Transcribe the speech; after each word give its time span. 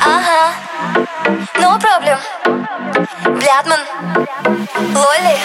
Ага, 0.00 0.54
no 1.58 1.78
problem 1.78 2.18
Блядман, 3.38 3.80
Лоли 4.94 5.36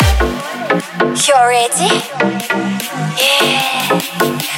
You 1.15 1.35
ready? 1.47 1.89
Yeah. 3.17 3.63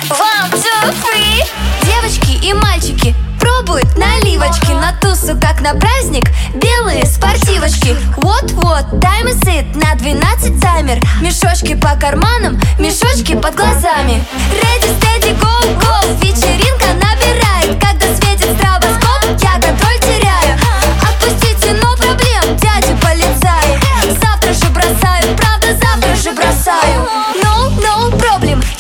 One, 0.10 0.52
two, 0.52 0.92
three. 1.02 1.44
Девочки 1.84 2.46
и 2.46 2.54
мальчики 2.54 3.16
пробуют 3.40 3.98
наливочки 3.98 4.72
На 4.72 4.94
тусу, 5.00 5.38
как 5.40 5.62
на 5.62 5.74
праздник, 5.76 6.30
белые 6.56 7.06
спортивочки. 7.06 7.96
Вот-вот, 8.18 9.00
тайм 9.02 9.28
сит 9.44 9.76
на 9.76 9.96
12 9.96 10.60
таймер. 10.62 11.00
Мешочки 11.22 11.76
по 11.76 11.96
карманам, 11.96 12.60
мешочки 12.80 13.36
под 13.36 13.56
глазами. 13.56 14.24
Ready, 14.52 14.90
steady, 15.00 15.38
go, 15.40 15.80
go. 15.80 15.96
Вечеринка 16.22 16.88
набирает, 16.94 17.82
когда 17.82 18.05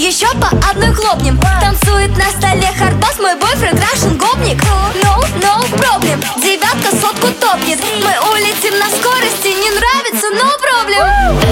еще 0.05 0.27
по 0.35 0.47
одной 0.69 0.93
хлопнем. 0.93 1.39
Танцует 1.59 2.15
на 2.15 2.25
столе 2.25 2.71
хардбас, 2.77 3.17
мой 3.19 3.35
бойфренд 3.35 3.79
Рашен 3.79 4.17
гопник. 4.17 4.61
No, 5.01 5.19
no 5.41 5.63
problem, 5.77 6.23
девятка 6.41 6.95
сотку 6.95 7.27
топнет. 7.39 7.79
Мы 8.03 8.31
улетим 8.31 8.77
на 8.77 8.85
скорости, 8.85 9.47
не 9.47 9.71
нравится, 9.71 10.27
no 10.27 10.51
problem 10.61 11.44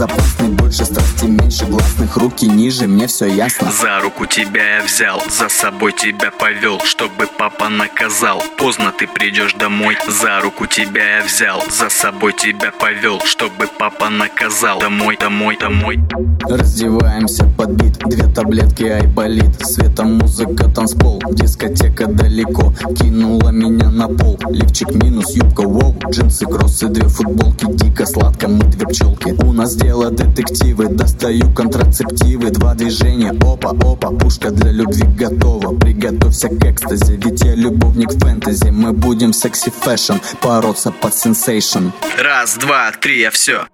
запуск. 0.00 0.39
Руки 2.40 2.56
ниже, 2.56 2.86
мне 2.86 3.06
все 3.06 3.26
ясно. 3.26 3.70
За 3.70 4.00
руку 4.00 4.24
тебя 4.24 4.78
я 4.78 4.82
взял, 4.82 5.20
за 5.28 5.50
собой 5.50 5.92
тебя 5.92 6.30
повел, 6.30 6.80
чтобы 6.84 7.26
папа 7.38 7.68
наказал. 7.68 8.42
Поздно 8.56 8.92
ты 8.98 9.06
придешь 9.06 9.52
домой. 9.52 9.98
За 10.08 10.40
руку 10.40 10.66
тебя 10.66 11.18
я 11.18 11.24
взял, 11.24 11.62
за 11.68 11.90
собой 11.90 12.32
тебя 12.32 12.72
повел, 12.72 13.20
чтобы 13.24 13.68
папа 13.78 14.08
наказал. 14.08 14.80
Домой, 14.80 15.18
домой, 15.20 15.58
домой. 15.60 16.00
Раздеваемся 16.40 17.44
под 17.58 17.72
бит. 17.72 17.98
Две 17.98 18.26
таблетки 18.32 18.84
айболит 18.84 19.60
Светом 19.60 20.14
музыка, 20.16 20.70
танцпол. 20.70 21.20
Дискотека 21.32 22.06
далеко. 22.06 22.72
Кинула 22.98 23.50
меня 23.50 23.90
на 23.90 24.08
пол. 24.08 24.38
Лифчик 24.48 24.94
минус, 24.94 25.32
юбка, 25.32 25.60
воу. 25.60 25.94
Джинсы, 26.08 26.46
кроссы, 26.46 26.88
две 26.88 27.06
футболки. 27.06 27.66
Дико 27.68 28.06
сладко, 28.06 28.48
мы 28.48 28.64
две 28.64 28.86
пчелки 28.86 29.34
У 29.44 29.52
нас 29.52 29.76
дело 29.76 30.10
детективы. 30.10 30.88
Достаю 30.88 31.52
контрацептивы 31.52 32.29
Два 32.36 32.74
движения, 32.74 33.30
опа, 33.30 33.70
опа 33.70 34.10
Пушка 34.10 34.50
для 34.50 34.70
любви 34.70 35.02
готова. 35.04 35.76
Приготовься 35.78 36.48
к 36.48 36.64
экстазе 36.64 37.16
Ведь 37.16 37.42
я 37.42 37.54
любовник 37.54 38.12
фэнтези. 38.12 38.70
Мы 38.70 38.92
будем 38.92 39.32
sexy 39.32 39.70
fashion 39.70 40.14
Бороться 40.42 40.90
под 40.90 41.14
сенсейшн. 41.14 41.88
Раз, 42.18 42.56
два, 42.56 42.92
три, 42.92 43.20
я 43.20 43.30
все. 43.30 43.66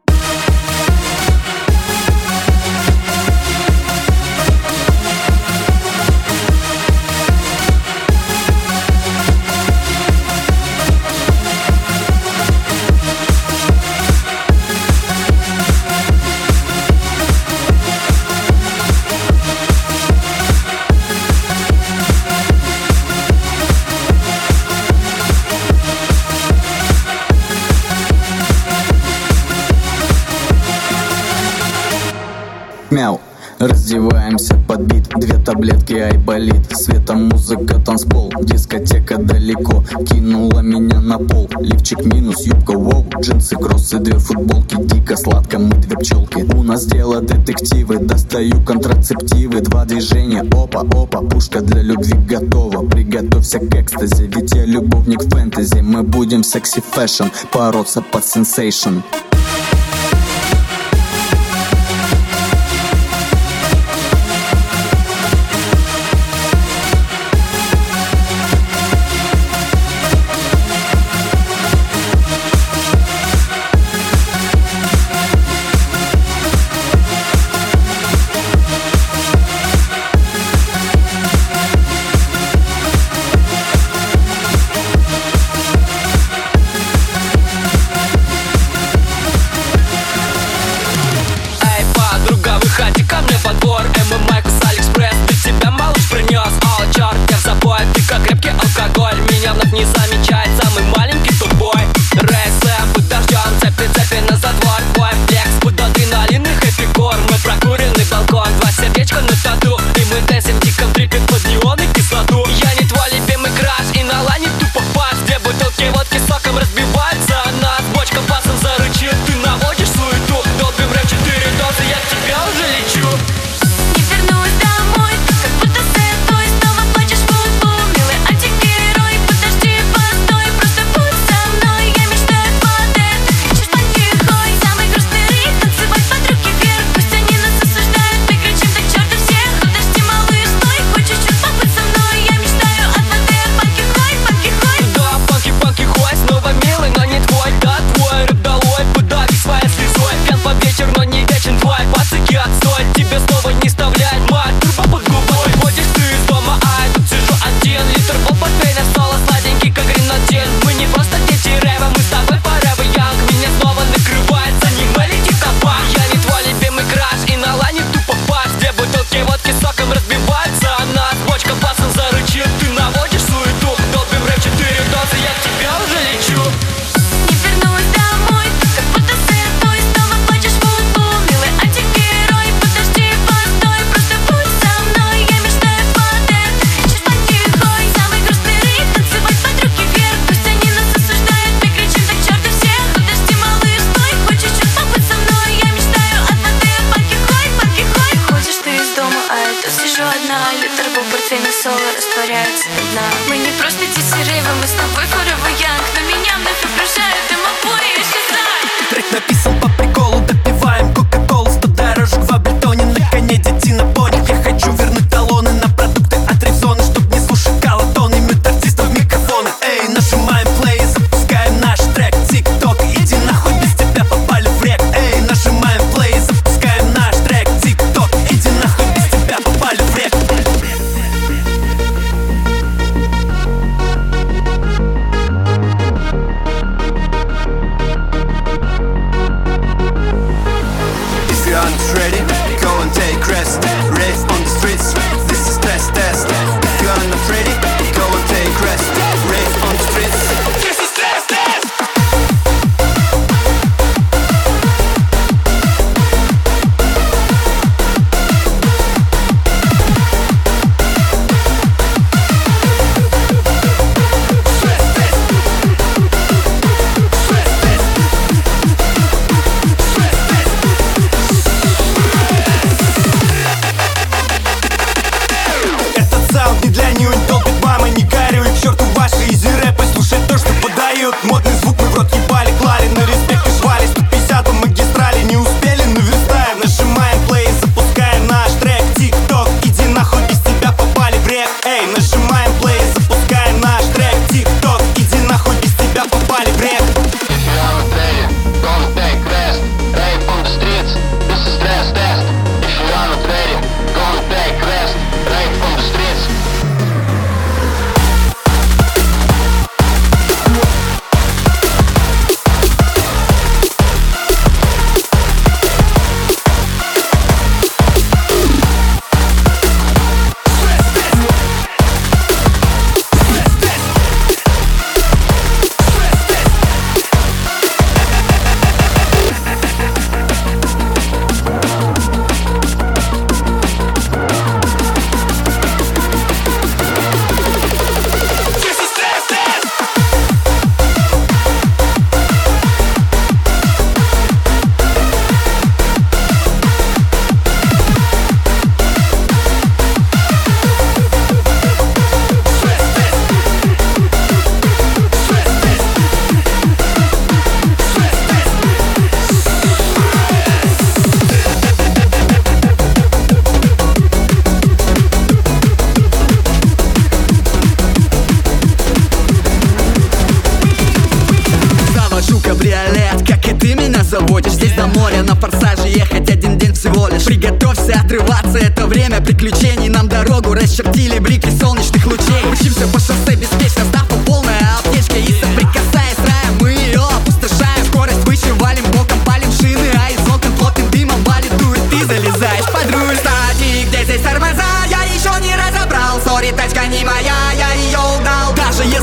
Раздеваемся 33.59 34.55
под 34.69 34.81
бит. 34.83 35.09
Две 35.17 35.39
таблетки 35.39 35.95
айболит 35.95 36.77
Светом 36.77 37.31
музыка, 37.31 37.81
танцпол. 37.81 38.31
Дискотека 38.43 39.17
далеко. 39.17 39.83
Кинула 40.11 40.61
меня 40.61 41.01
на 41.01 41.19
пол. 41.19 41.49
Лифчик 41.61 42.05
минус, 42.05 42.45
юбка, 42.45 42.77
воу. 42.77 43.07
Джинсы, 43.19 43.57
кроссы, 43.57 43.99
две 43.99 44.19
футболки. 44.19 44.77
Дико 44.79 45.17
сладко, 45.17 45.59
мы 45.59 45.75
две 45.77 45.97
пчелки. 45.97 46.43
У 46.55 46.63
нас 46.63 46.85
дело 46.85 47.23
детективы. 47.23 47.99
Достаю 47.99 48.63
контрацептивы. 48.63 49.63
Два 49.63 49.87
движения, 49.87 50.43
опа, 50.43 50.81
опа 50.81 51.23
Пушка 51.23 51.63
для 51.63 51.81
любви 51.81 52.13
готова. 52.13 52.87
Приготовься 52.87 53.59
к 53.59 53.75
экстазе 53.75 54.27
Ведь 54.27 54.55
я 54.55 54.67
любовник 54.67 55.23
фэнтези. 55.23 55.81
Мы 55.81 56.03
будем 56.03 56.43
sexy 56.43 56.83
fashion 56.93 57.25
Бороться 57.53 58.03
под 58.03 58.25
sensation 58.25 58.99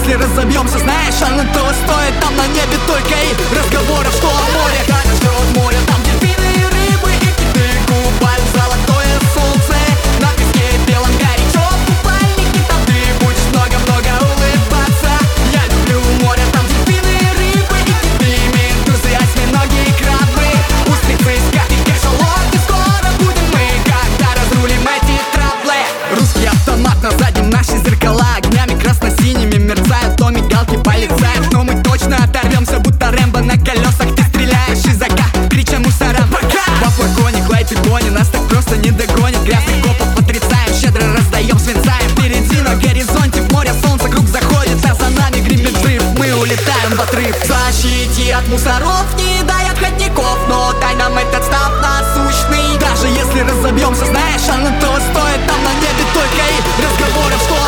если 0.04 0.22
разобьемся 0.22 0.80
Знаешь, 0.80 1.22
оно 1.22 1.44
того 1.54 1.70
стоит, 1.72 2.20
там 2.20 2.36
на 2.36 2.48
небе 2.48 2.78
только 2.88 3.14
и 3.14 3.58
разговоров, 3.58 4.14
что 4.14 4.28
о 4.28 4.52
море. 4.52 4.93
защити 47.74 48.32
от 48.32 48.50
мусоров, 48.50 49.06
не 49.18 49.44
дай 49.44 49.70
отходников 49.72 50.38
Но 50.50 50.74
дай 50.80 50.96
нам 50.96 51.18
этот 51.18 51.44
став 51.44 51.72
насущный. 51.82 52.78
Даже 52.80 53.08
если 53.08 53.40
разобьемся, 53.42 54.06
знаешь, 54.06 54.48
оно 54.50 54.70
того 54.80 54.98
стоит 54.98 55.48
Там 55.48 55.64
на 55.64 55.74
небе 55.82 56.06
только 56.14 56.44
и 56.54 56.84
разговоров, 56.84 57.42
что 57.46 57.63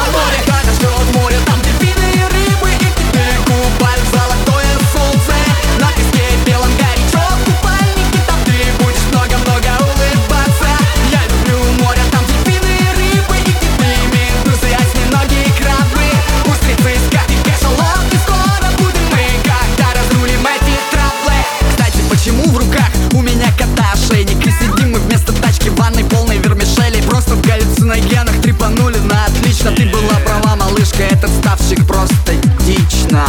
Этот 31.15 31.29
ставщик 31.29 31.87
просто 31.87 32.33
дично 32.65 33.23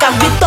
Got 0.00 0.12
with 0.22 0.39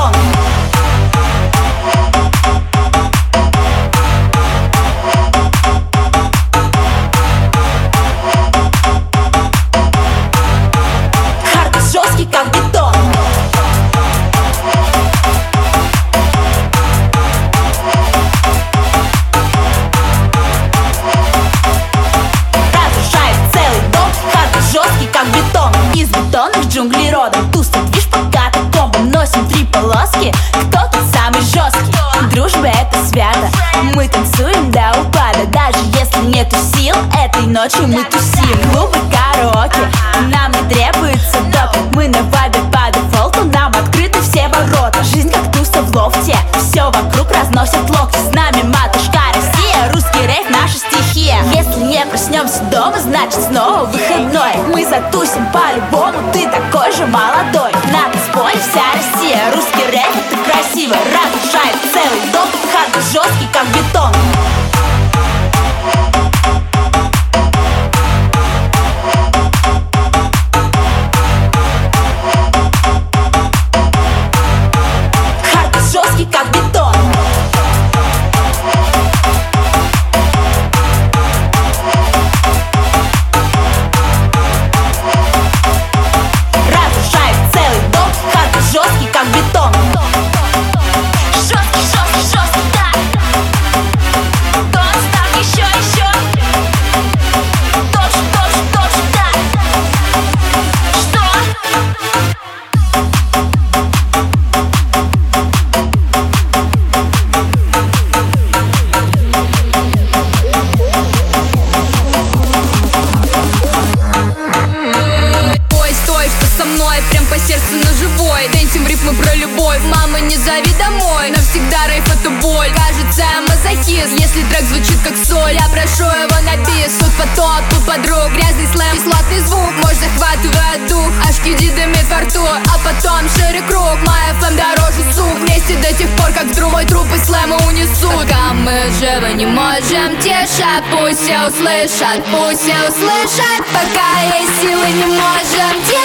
дышат 141.83 142.23
Пусть 142.31 142.61
все 142.61 142.75
услышат, 142.87 143.65
пока 143.67 144.37
есть 144.37 144.61
силы 144.61 144.87
не 144.89 145.05
можем 145.05 145.83
делать 145.89 146.02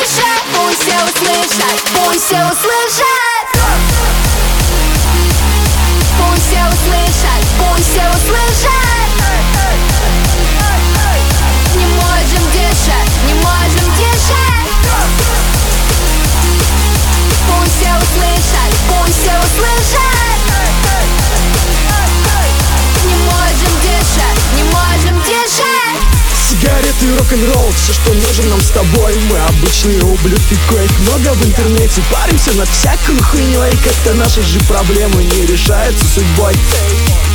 рок-н-ролл 27.28 27.72
Все, 27.76 27.92
что 27.92 28.12
нужен 28.14 28.48
нам 28.48 28.60
с 28.60 28.70
тобой. 28.70 29.14
Мы 29.30 29.38
обычные 29.38 30.02
ублюдки, 30.02 30.56
коих 30.68 30.90
много 31.00 31.34
в 31.34 31.44
интернете. 31.44 32.02
Паримся 32.10 32.52
над 32.52 32.68
всякой 32.68 33.20
хуйней 33.20 33.72
Как-то 33.84 34.14
наши 34.14 34.42
же 34.42 34.58
проблемы 34.60 35.24
не 35.24 35.46
решаются 35.46 36.04
судьбой. 36.04 36.54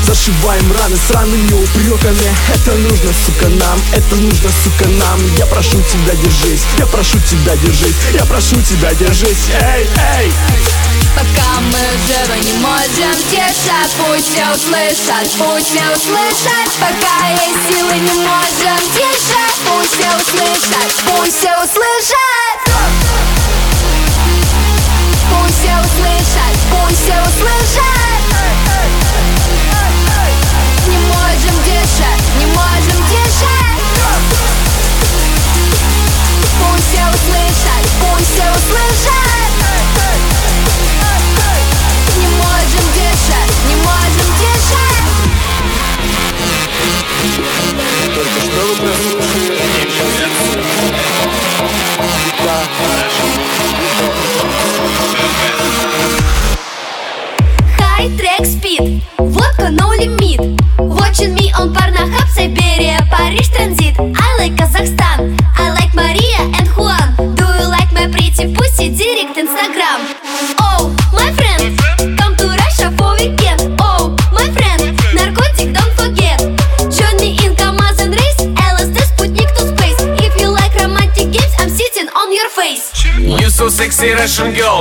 Зашиваем 0.06 0.72
раны 0.80 0.98
с 0.98 1.08
сраными 1.08 1.54
упреками 1.54 2.36
Это 2.54 2.76
нужно, 2.76 3.12
сука, 3.26 3.48
нам, 3.48 3.80
это 3.94 4.16
нужно, 4.16 4.50
сука, 4.64 4.90
нам. 4.90 5.20
Я 5.38 5.46
прошу 5.46 5.82
тебя, 5.82 6.14
держись, 6.16 6.64
я 6.78 6.86
прошу 6.86 7.18
тебя, 7.20 7.56
держись 7.56 7.96
Я 8.14 8.26
прошу 8.26 8.62
тебя, 8.62 8.94
держись, 8.94 9.48
эй, 9.62 9.88
эй! 10.20 10.93
Пока 11.16 11.62
мы 11.72 11.80
живы 12.08 12.40
не 12.44 12.54
можем 12.60 13.16
теша 13.30 13.84
Пусть 13.98 14.32
все 14.32 14.46
услышат, 14.54 15.30
пусть 15.38 15.68
все 15.68 15.86
услышат. 15.96 16.70
Пока 16.80 17.30
есть 17.30 17.70
силы 17.70 17.94
не 17.94 18.14
можем 18.14 18.80
тише. 18.94 19.44
Пусть 19.68 19.94
все 19.94 20.10
услышат, 20.16 20.94
пусть 21.06 21.38
все 21.38 21.52
услышат. 21.58 22.58
Пусть 25.30 25.60
все 25.60 25.74
услышат, 25.78 26.56
пусть 26.72 27.04
все 27.04 27.18
услышат. 27.22 27.94
Не 30.88 30.98
можем 30.98 31.56
дышать, 31.64 32.24
не 32.40 32.46
можем 32.48 33.00
дышать, 33.08 33.80
Пусть 36.60 36.88
все 36.92 37.04
услышат, 37.08 37.86
пусть 38.02 38.34
все 38.34 38.50
услышат. 38.52 39.33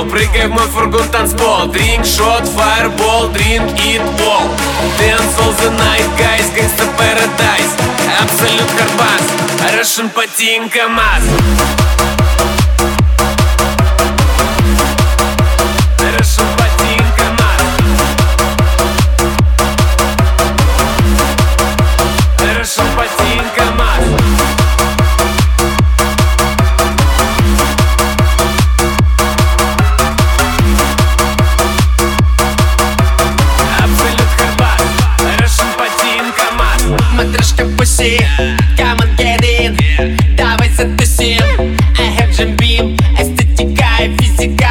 стол 0.03 0.09
Прыгай 0.09 0.47
в 0.47 0.51
мой 0.51 0.67
фургон 0.67 1.07
танцпол. 1.09 1.67
Drink, 1.67 2.03
shot, 2.03 2.45
fireball, 2.55 3.31
drink, 3.33 3.63
eat 3.79 4.01
all 4.01 4.47
Dance 4.99 5.39
all 5.39 5.53
the 5.61 5.71
night, 5.71 6.07
guys 6.17 6.49
Gangsta 6.55 6.85
paradise. 6.97 7.73
Абсолют 8.21 8.69
Карбас 8.77 9.23
Russian 9.73 10.09
Patinka 10.09 10.87
Mask. 10.87 12.22
тусим 37.93 38.57
Come 38.77 39.01
on, 39.01 39.15
get 39.17 39.43
in. 39.45 39.75
Давай 40.35 40.69
затусим. 40.69 41.39
I 41.97 42.09
have 42.17 42.31
Jim 42.35 42.55
Beam 42.57 42.97
Эстетика 43.19 44.03
и 44.03 44.17
физика 44.17 44.69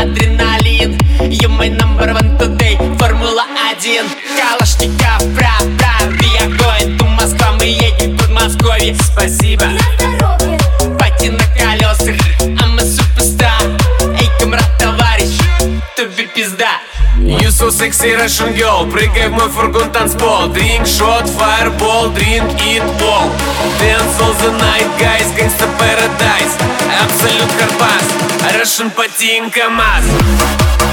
Адреналин. 0.00 0.98
You 1.30 1.48
my 1.48 1.68
number 1.68 2.12
one 2.12 2.36
today 2.36 2.76
Формула 2.98 3.44
1 3.78 4.06
Калашников, 4.36 5.22
прав, 5.36 5.62
прав 5.78 6.08
We 6.20 6.36
are 6.40 6.50
going 6.56 6.98
to 6.98 7.06
Москва 7.06 7.52
Мы 7.58 7.66
едем 7.66 8.16
в 8.16 8.18
Подмосковье. 8.18 8.94
Спасибо. 8.96 9.66
На 9.66 9.78
здоровье 9.96 10.58
Пати 10.98 11.28
на 11.28 11.44
колесах 11.56 12.16
I'm 12.40 12.78
a 12.78 12.84
superstar. 12.84 13.62
Эй, 14.20 14.28
комрад, 14.40 14.70
товарищ 14.78 15.38
Тебе 15.96 16.26
пизда. 16.26 16.80
You 17.20 17.50
so 17.50 17.70
sexy 17.70 18.14
Russian 18.16 18.52
girl 18.56 18.73
стол 18.84 18.90
Прыгай 18.90 19.28
в 19.28 19.32
мой 19.32 19.48
фургон 19.48 19.90
танцпол 19.90 20.48
Drink, 20.48 20.84
shot, 20.84 21.28
fireball, 21.28 22.12
drink, 22.14 22.44
eat 22.62 22.82
ball. 22.98 23.28
Dance 23.78 24.20
all 24.20 24.34
the 24.34 24.52
night, 24.58 24.88
guys 24.98 25.32
Gangsta 25.36 25.66
paradise 25.78 26.54
Абсолют 27.02 27.50
Харбас 27.58 28.04
Russian 28.54 28.90
patinka 28.90 29.68
mask 29.70 30.83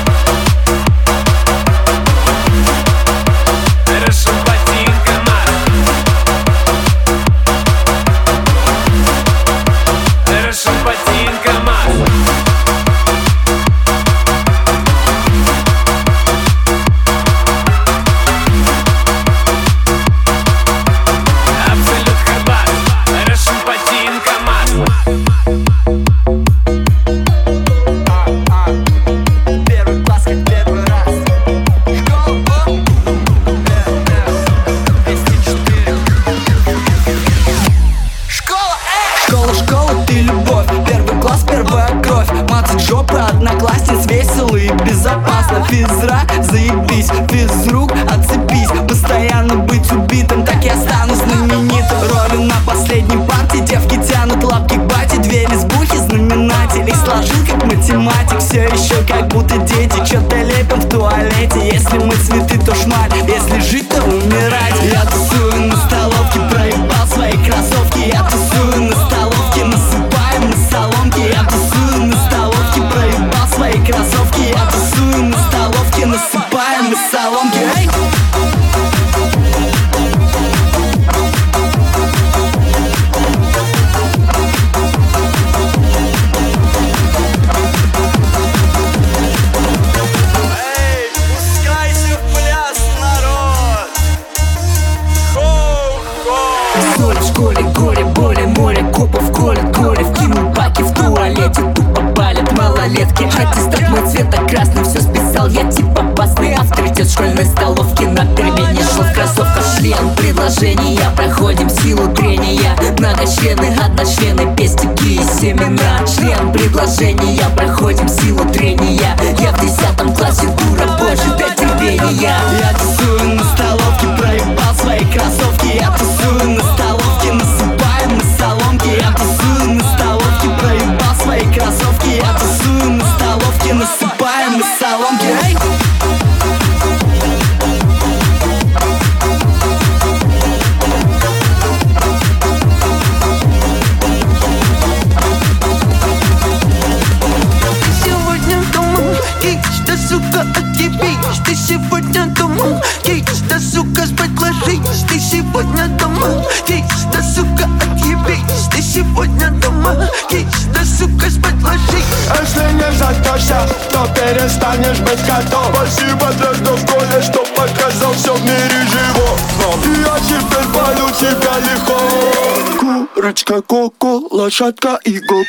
никогда 165.32 165.62
Спасибо 165.72 166.28
для 166.34 166.54
Достоя, 166.66 167.22
что 167.22 167.44
показал 167.56 168.14
все 168.14 168.34
в 168.34 168.42
мире 168.44 168.86
живо. 168.92 169.38
Но 169.60 169.70
я 170.02 170.20
теперь 170.20 170.68
полю 170.74 171.10
тебя 171.20 171.60
легко. 171.60 173.14
Курочка 173.16 173.62
Коко, 173.62 174.28
лошадка 174.32 175.00
и 175.04 175.20
Гого. 175.20 175.46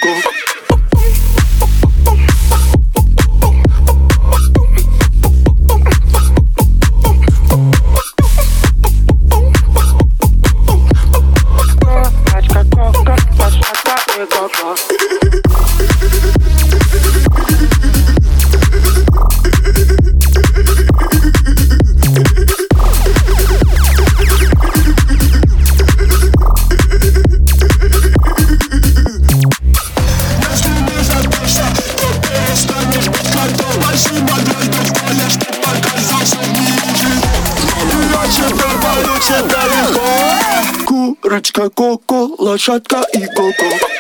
Кошка 41.52 41.70
Коко, 41.70 42.34
лошадка 42.38 43.04
и 43.12 43.26
Коко 43.26 43.91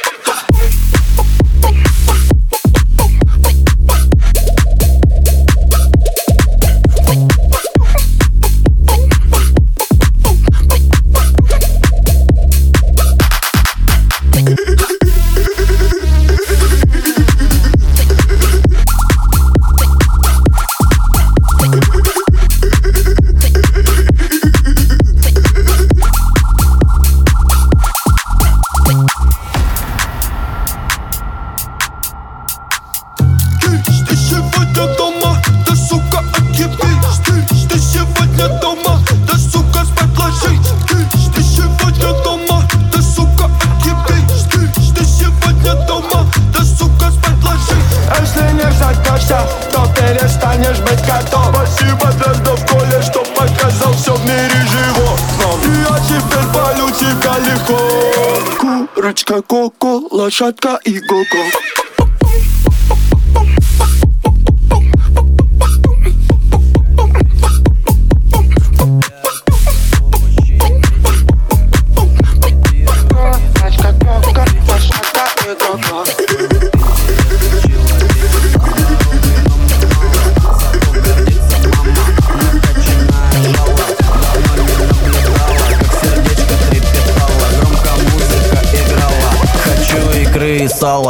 Кока-кока, 59.32 60.14
лошадка 60.16 60.78
и 60.84 61.00
го-го 61.00 61.44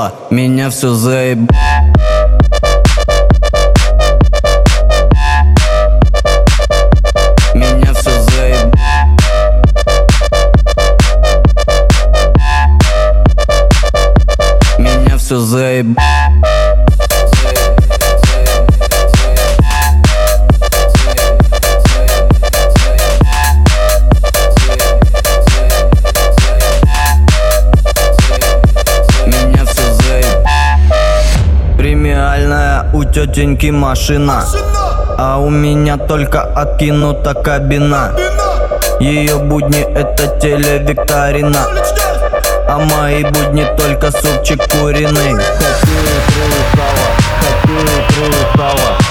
сала, 0.02 0.14
меня 0.30 0.70
все 0.70 0.94
заеб... 0.94 1.38
Меня 7.54 7.94
все 7.94 8.10
заеб... 8.22 8.74
Меня 14.78 15.18
все 15.18 15.38
заеб... 15.38 15.61
тетеньки 33.12 33.70
машина 33.70 34.44
А 35.18 35.38
у 35.38 35.50
меня 35.50 35.96
только 35.98 36.42
откинута 36.42 37.34
кабина 37.34 38.12
Ее 39.00 39.36
будни 39.36 39.80
это 39.80 40.38
телевикторина 40.40 41.66
А 42.66 42.78
мои 42.78 43.24
будни 43.24 43.66
только 43.76 44.10
супчик 44.10 44.66
куриный 44.68 45.34
Хочу 45.34 45.92
икры 46.14 46.46
и 46.48 46.76
сала 46.76 47.06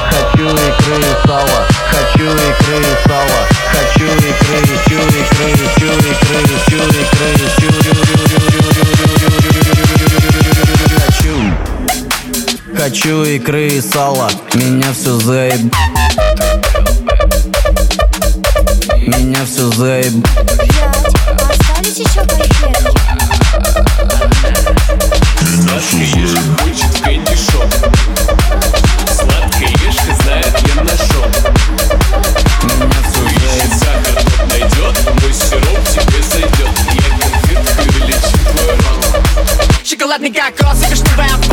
Хочу 0.09 0.45
икры 0.47 0.97
и 0.97 1.27
сала 1.27 1.59
Хочу 1.91 2.25
икры 2.25 2.77
и 2.79 3.07
сала 3.07 3.41
Хочу 3.71 4.05
икры, 4.05 4.59
чу 4.87 4.95
икры, 4.95 5.49
чу 5.77 5.89
икры, 6.09 6.49
чу 6.67 6.77
икры, 6.77 7.33
чу 7.59 7.71
Хочу 8.11 8.40
Хочу 12.81 13.23
икры 13.23 13.67
и 13.67 13.79
сала 13.79 14.27
Меня 14.55 14.91
все 14.91 15.15
заеб... 15.19 15.71
Меня 19.05 19.45
все 19.45 19.69
заеб... 19.69 20.11
Сладкая 29.13 29.69
ешка 29.69 29.85
ешка 29.85 30.15
знает, 30.23 30.55
я 30.75 30.81
нашел 30.81 31.25
Ищет 33.27 33.73
сахар, 33.77 34.23
тот 34.23 34.49
найдет 34.49 34.95
Мой 35.21 35.31
сироп 35.31 35.83
тебе 35.87 36.21
Шоколадный 39.83 40.31
кокос, 40.31 40.89
вишневая 40.89 41.50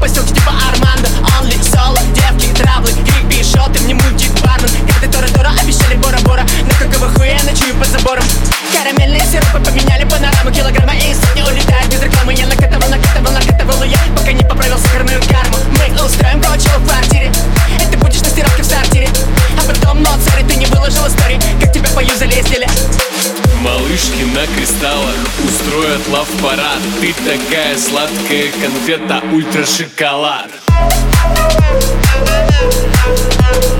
Поселки 0.00 0.32
типа 0.32 0.52
Армандо 0.72 1.08
Only 1.36 1.60
соло, 1.62 2.00
девки, 2.14 2.46
травлы 2.54 2.90
Крик, 3.28 3.44
шоты, 3.44 3.80
мне 3.80 3.92
мультик 3.92 4.32
бармен. 4.40 4.70
Когда 4.88 5.18
Тора-Тора 5.18 5.52
обещали 5.60 5.96
Бора-Бора. 5.96 6.42
Но 6.64 6.72
какого 6.78 7.12
хуя 7.12 7.38
ночую 7.44 7.74
под 7.74 7.88
забором? 7.88 8.24
Карамельные 8.72 9.20
сиропы 9.30 9.60
поменяли 9.60 10.04
панораму 10.04 10.50
Килограмма 10.50 10.94
и 10.94 11.12
сотни 11.12 11.42
улетают 11.42 11.92
без 11.92 12.02
рекламы. 12.02 12.32
Я 12.32 12.46
накатывал, 12.46 12.88
накатывал, 12.88 13.32
накатывал 13.32 13.82
я 13.84 13.98
Пока 14.16 14.32
не 14.32 14.42
поправил 14.42 14.78
сахарную 14.78 15.20
карму. 15.28 15.58
Мы 15.76 16.02
устроим 16.02 16.40
кочел 16.40 16.78
в 16.78 16.88
квартире. 16.88 17.30
И 17.76 17.90
ты 17.90 17.98
будешь 17.98 18.22
на 18.22 18.30
стиралке 18.30 18.62
в 18.62 18.66
сортире. 18.66 19.08
А 19.58 19.68
потом, 19.68 20.02
но 20.02 20.10
царь, 20.24 20.44
ты 20.46 20.56
не 20.56 20.64
выложил 20.66 21.06
истории 21.06 21.38
Как 21.60 21.72
тебя 21.72 21.90
поюзали 21.90 22.34
и 22.34 23.09
Малышки 23.60 24.22
на 24.34 24.46
кристаллах 24.46 25.16
устроят 25.44 26.08
лав-парад. 26.08 26.80
Ты 27.00 27.12
такая 27.12 27.76
сладкая 27.76 28.50
конфета, 28.52 29.22
ультра-шоколад. 29.32 30.48
Тай 32.26 33.79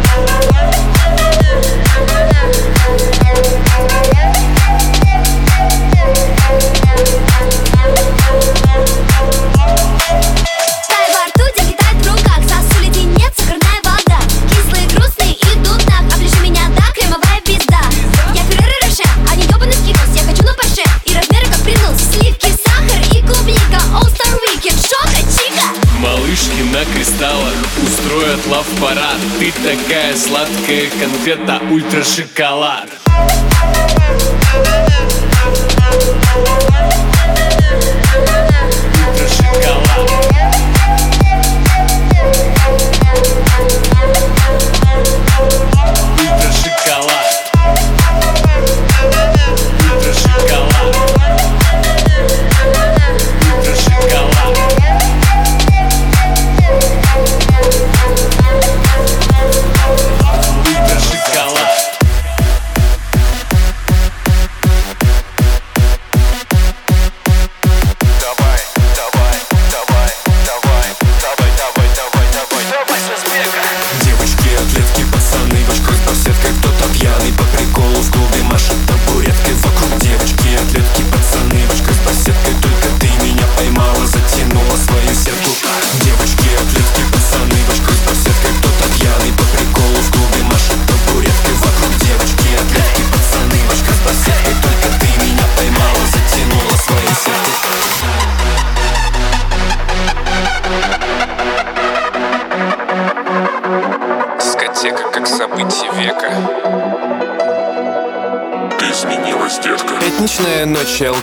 Такая 29.57 30.17
сладкая 30.17 30.89
конфета, 31.01 31.61
ультра-шоколад 31.71 31.71
Ультра-шоколад 31.71 33.00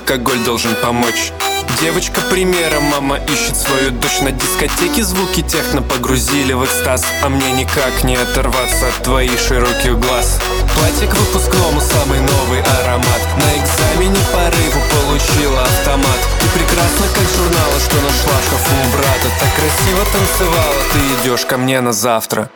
алкоголь 0.08 0.40
должен 0.46 0.74
помочь. 0.76 1.34
Девочка 1.82 2.22
примера, 2.30 2.80
мама 2.80 3.18
ищет 3.28 3.58
свою 3.58 3.92
дочь 3.92 4.22
На 4.22 4.32
дискотеке. 4.32 5.04
Звуки 5.04 5.42
техно 5.42 5.82
погрузили 5.82 6.54
в 6.54 6.64
экстаз 6.64 7.06
А 7.22 7.30
мне 7.30 7.52
никак 7.52 8.04
не 8.04 8.16
оторваться 8.16 8.88
от 8.88 9.04
твоих 9.04 9.38
широких 9.38 10.00
глаз. 10.00 10.40
Платье 10.76 11.08
к 11.08 11.14
выпускному, 11.14 11.82
самый 11.82 12.22
новый 12.22 12.62
аромат. 12.62 13.22
На 13.36 13.52
экзамене 13.62 14.20
порыву 14.32 14.82
получила 14.96 15.62
автомат. 15.62 16.20
Ты 16.40 16.48
прекрасна, 16.58 17.06
как 17.14 17.28
журнала, 17.36 17.80
что 17.80 17.96
нашла 17.96 18.40
в 18.40 18.46
шкафу 18.46 18.98
брата. 18.98 19.28
Так 19.40 19.54
красиво 19.56 20.06
танцевала, 20.14 20.82
ты 20.94 21.00
идешь 21.22 21.46
ко 21.46 21.58
мне 21.58 21.82
на 21.82 21.92
завтра 21.92 22.50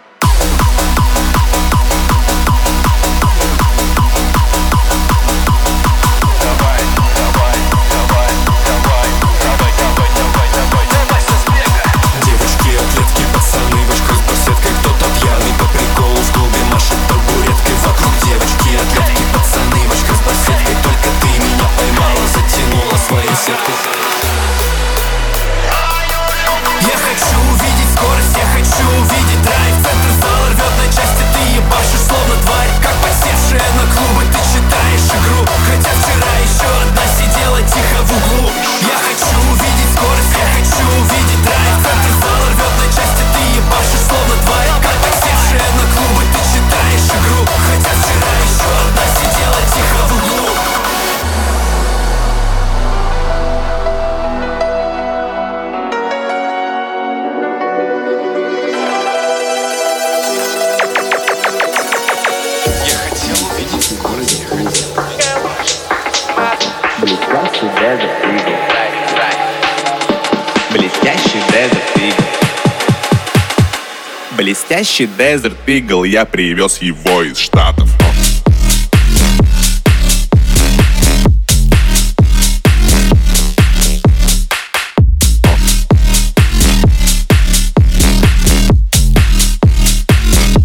Блестящий 74.41 75.05
Desert 75.05 75.55
Eagle, 75.67 76.07
я 76.07 76.25
привез 76.25 76.81
его 76.81 77.21
из 77.21 77.37
Штатов. 77.37 77.87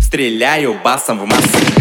Стреляю 0.00 0.80
басом 0.82 1.20
в 1.20 1.26
массу. 1.26 1.75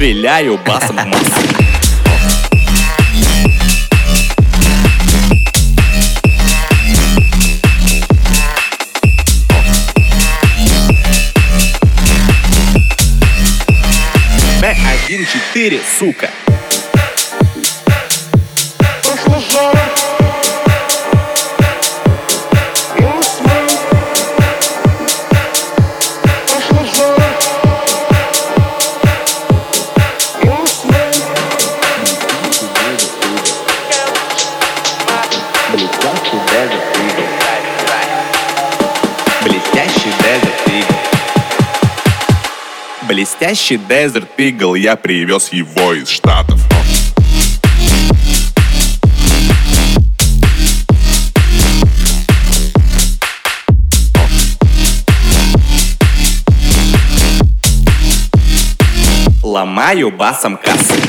стреляю 0.00 0.58
басом 0.64 0.96
масс. 0.96 1.28
один 15.04 15.26
четыре 15.26 15.80
сука. 15.98 16.30
Настоящий 43.50 43.80
Desert 43.88 44.28
Eagle 44.38 44.78
я 44.78 44.94
привез 44.94 45.52
его 45.52 45.92
из 45.92 46.08
Штатов. 46.08 46.60
Ломаю 59.42 60.12
басом 60.12 60.56
кассы. 60.56 60.99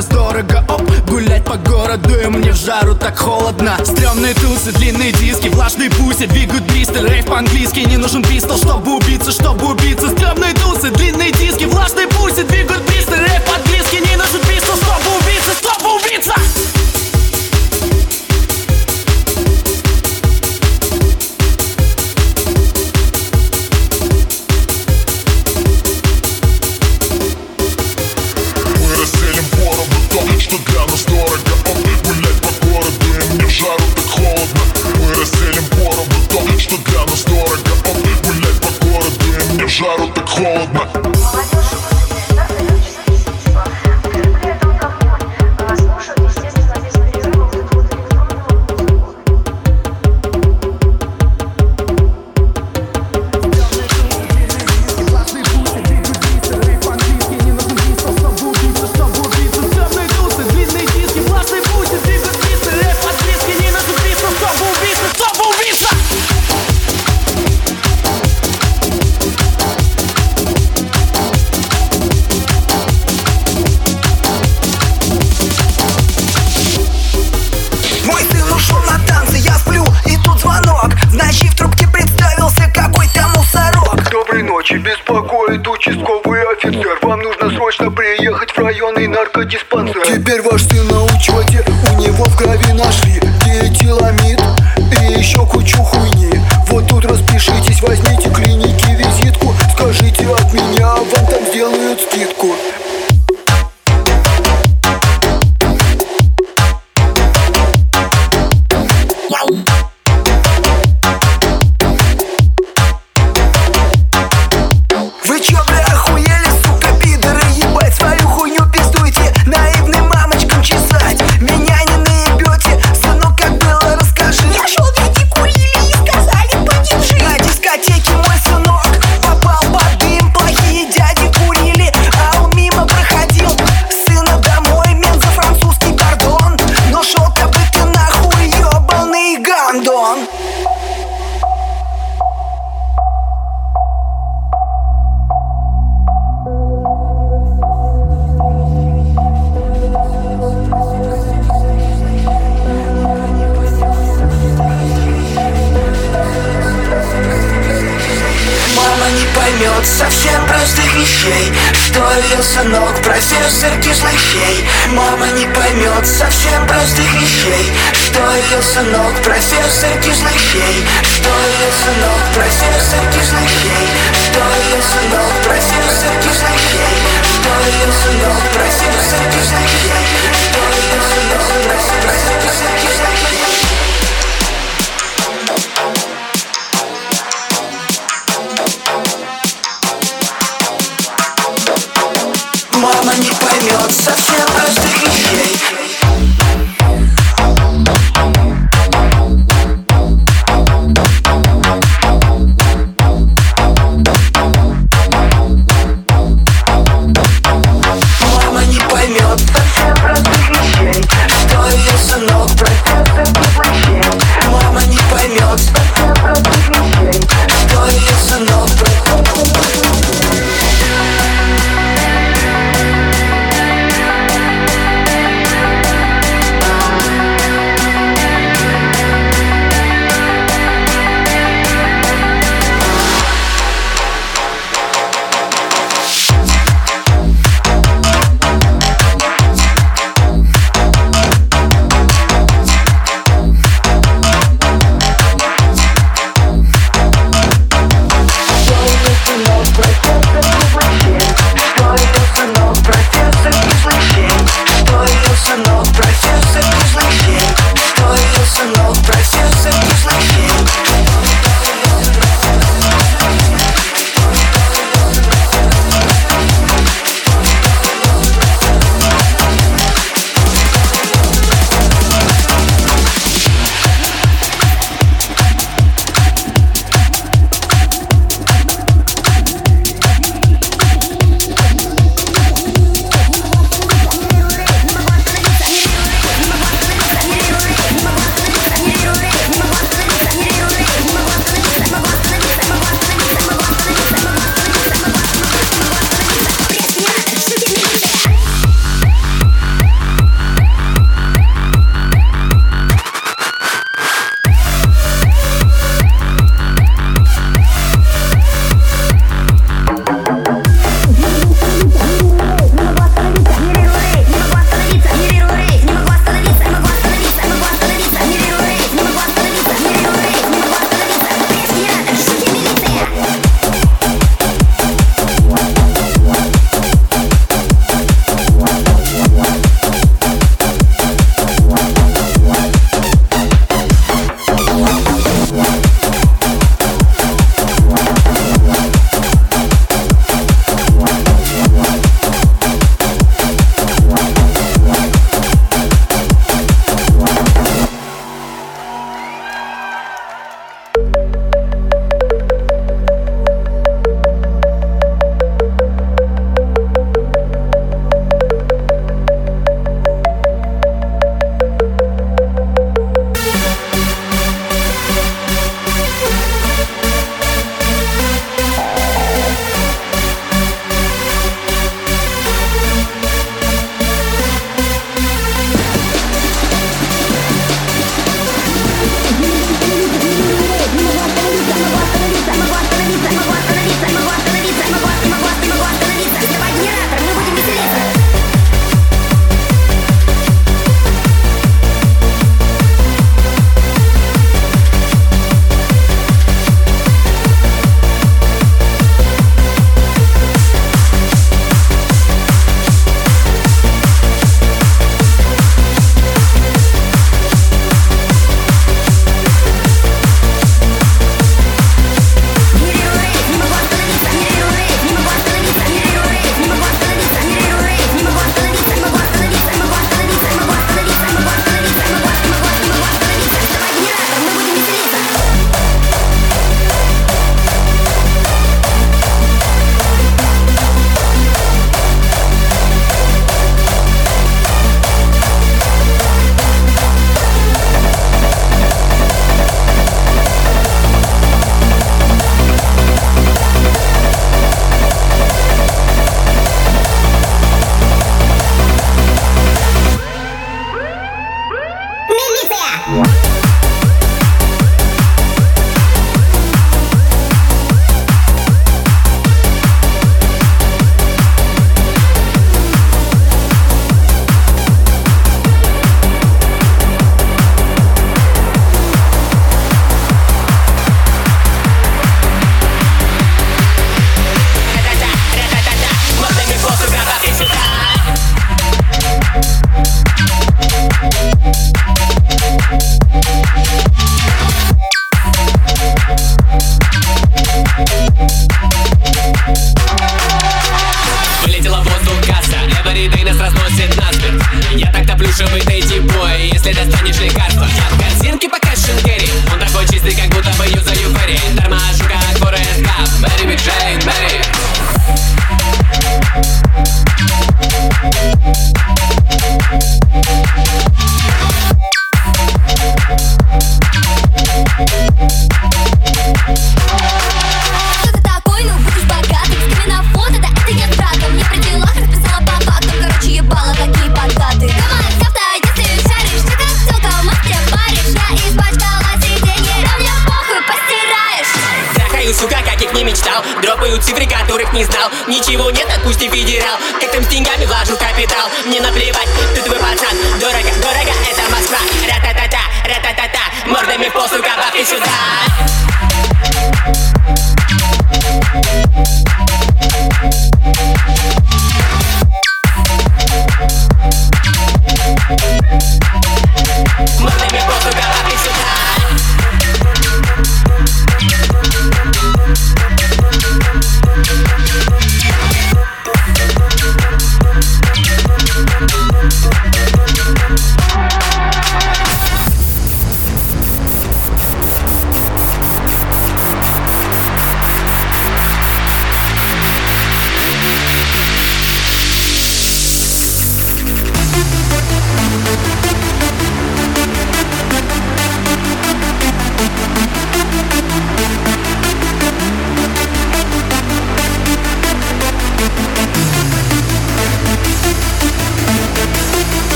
нас 0.00 0.06
дорого 0.06 0.64
Оп, 0.68 0.82
гулять 1.06 1.44
по 1.44 1.56
городу 1.56 2.14
и 2.18 2.26
мне 2.26 2.52
в 2.52 2.56
жару 2.56 2.94
так 2.94 3.18
холодно. 3.18 3.76
Стремные 3.84 4.34
тусы, 4.34 4.72
длинные 4.72 5.12
диски, 5.12 5.48
влажные 5.48 5.90
пуси 5.90 6.26
Двигают 6.26 6.64
бристы, 6.64 7.00
рейв 7.00 7.26
по-английски 7.26 7.80
Не 7.80 7.96
нужен 7.96 8.22
пистол, 8.22 8.56
чтобы 8.56 8.96
убиться, 8.96 9.30
чтобы 9.30 9.72
убиться. 9.72 10.08
Стремные 10.08 10.54
тусы, 10.54 10.90
длинные 10.90 11.32
диски, 11.32 11.64
влажные 11.64 12.06
пуси 12.08 12.42
Двигают 12.44 12.82
бристы, 12.84 13.16
рейв 13.16 13.44
по-английски 13.44 13.96
Не 13.96 14.16
нужен 14.16 14.40
пистол, 14.48 14.76
чтобы 14.76 15.18
убиться, 15.18 15.52
чтобы 15.60 15.96
убиться. 15.96 16.59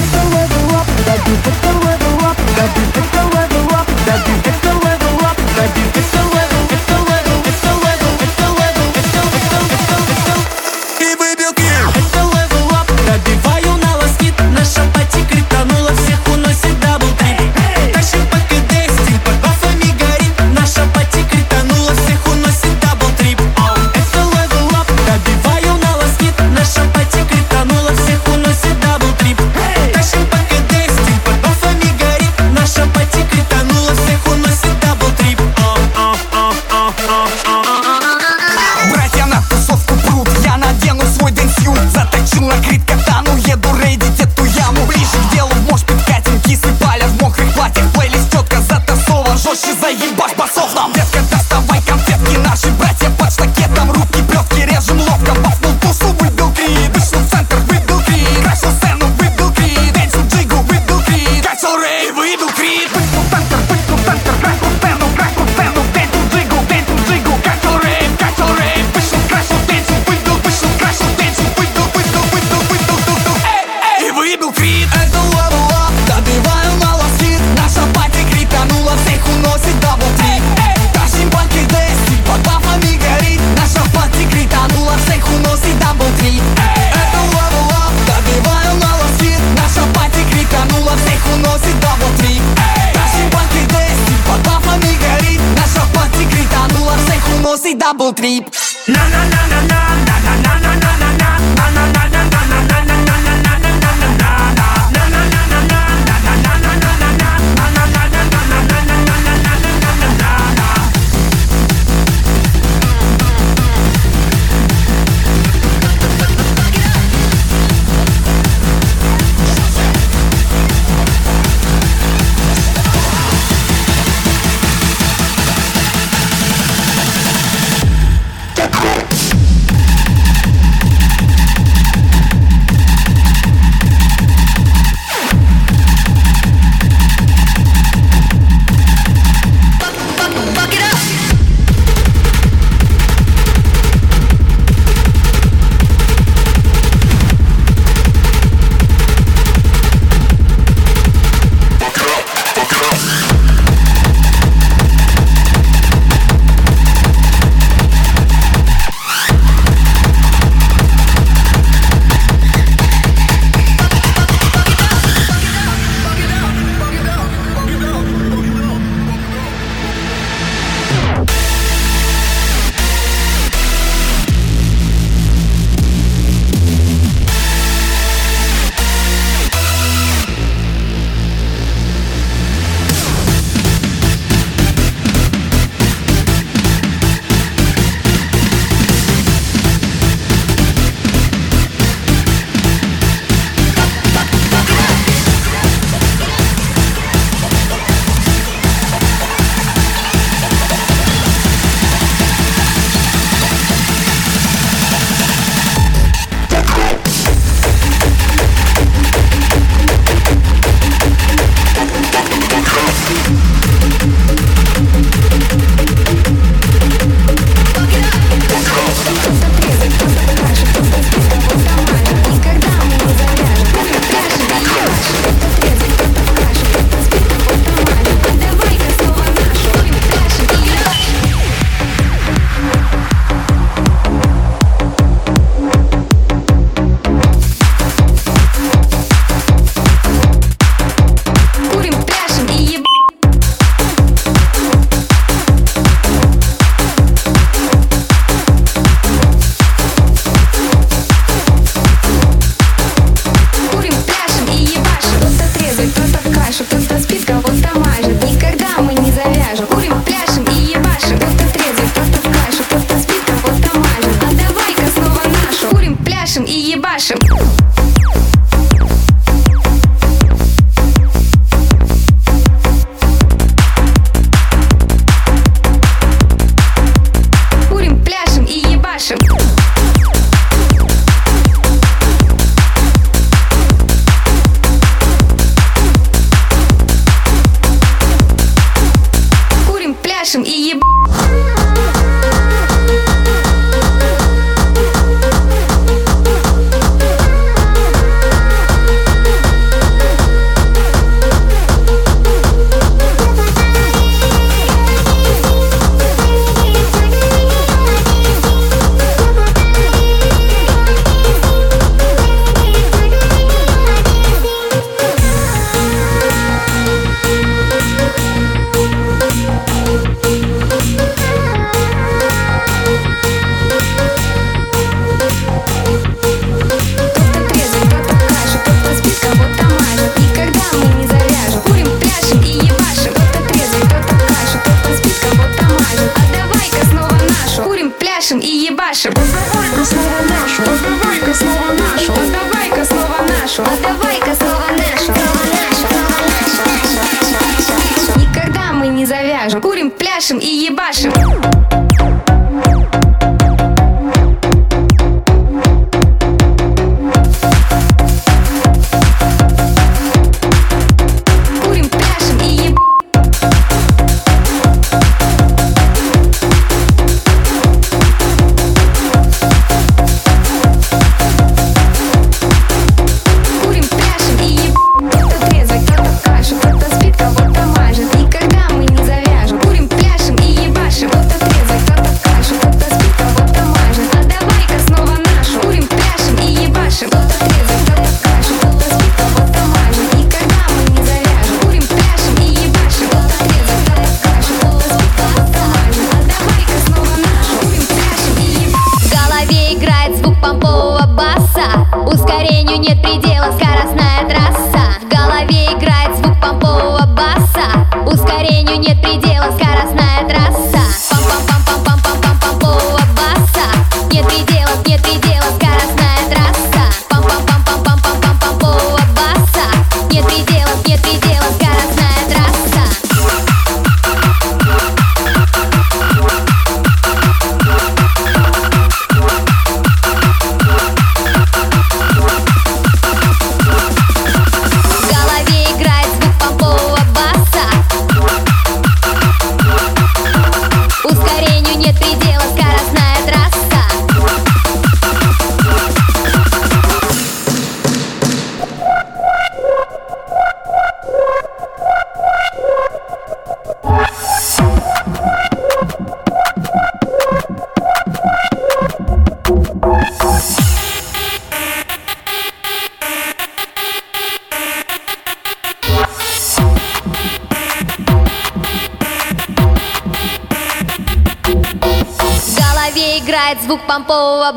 That 0.00 1.28
you. 1.28 1.36
pick 1.42 1.60
the 1.60 1.76
weather 1.84 2.24
up, 2.24 2.36
that 2.36 2.76
you 2.76 2.86
pick 2.94 3.08
the 3.12 3.24
weather 3.34 3.76
up, 3.76 3.86
that 4.06 4.28
you 4.28 4.36
pick 4.44 4.58
the 4.62 4.74
weather 4.84 5.24
up, 5.26 5.36
that 5.36 5.76
you 5.76 5.92
pick 5.92 6.09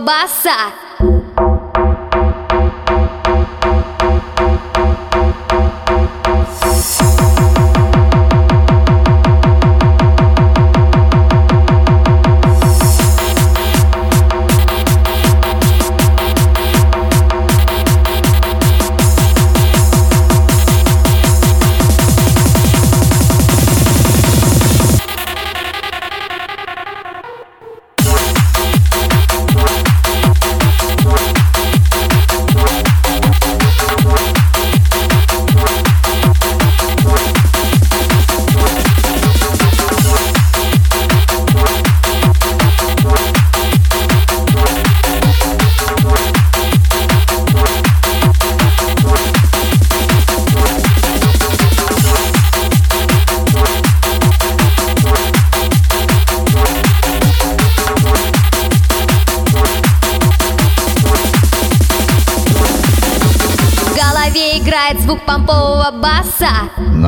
Bassac. 0.05 0.82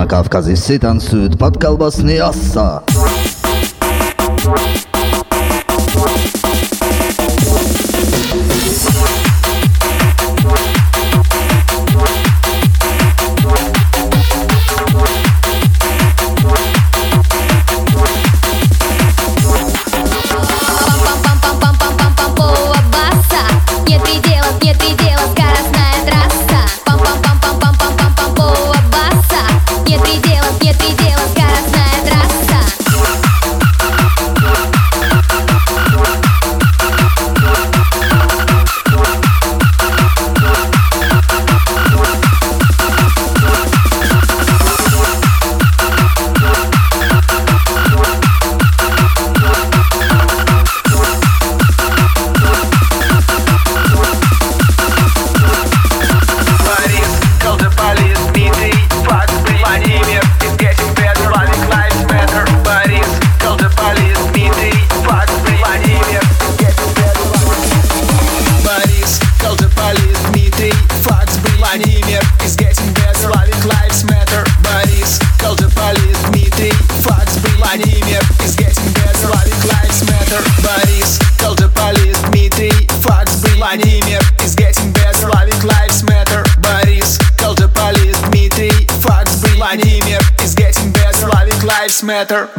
На 0.05 0.09
Кавказе 0.09 0.53
все 0.53 0.77
танцуют 0.77 1.39
под 1.39 1.59
колбасный 1.59 2.19
оса 2.19 2.83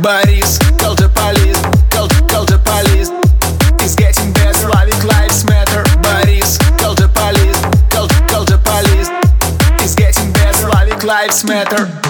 bodies. 0.00 0.58
Call 0.78 0.94
the 0.94 1.08
police. 1.08 1.60
Call, 1.90 2.08
call 2.28 2.44
the 2.44 2.58
police. 2.58 3.10
It's 3.82 3.94
getting 3.94 4.32
better. 4.32 4.68
Loving 4.68 5.06
lives 5.06 5.44
matter. 5.44 5.82
Bodies. 6.00 6.58
Call 6.78 6.94
the 6.94 7.08
police. 7.08 7.60
Call, 7.90 8.08
call 8.28 8.44
the 8.44 8.58
police. 8.58 9.08
It's 9.82 9.94
getting 9.94 10.32
better. 10.32 10.68
Loving 10.68 11.06
lives 11.06 11.44
matter. 11.44 12.05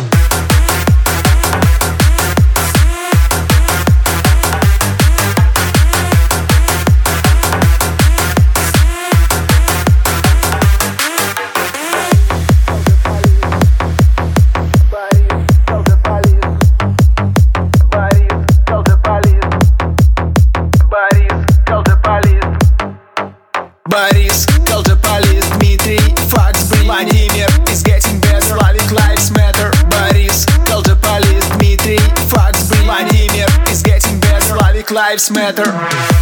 lives 35.17 35.31
matter. 35.31 36.16